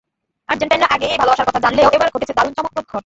আর্জেন্টাইনরা 0.49 0.87
আগেই 0.95 1.09
এই 1.13 1.17
ভালোবাসার 1.17 1.47
কথা 1.49 1.59
জানলেও 1.65 1.87
এবার 1.93 2.09
ঘটেছে 2.13 2.33
দারুণ 2.37 2.53
চমকপ্রদ 2.57 2.85
ঘটনা। 2.85 2.99